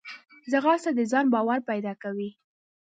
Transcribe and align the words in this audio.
ځغاسته 0.51 0.91
د 0.97 1.01
ځان 1.11 1.25
باور 1.33 1.59
پیدا 1.69 1.93
کوي 2.03 2.29